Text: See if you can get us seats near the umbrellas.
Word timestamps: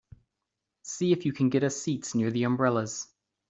See 0.81 1.11
if 1.11 1.27
you 1.27 1.31
can 1.33 1.49
get 1.49 1.63
us 1.63 1.77
seats 1.79 2.15
near 2.15 2.31
the 2.31 2.45
umbrellas. 2.45 3.07